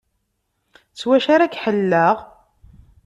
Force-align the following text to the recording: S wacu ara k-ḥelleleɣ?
S 0.99 1.01
wacu 1.07 1.29
ara 1.35 1.51
k-ḥelleleɣ? 1.53 2.17